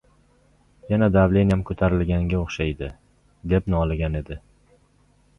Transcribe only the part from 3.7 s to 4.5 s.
noligan edi.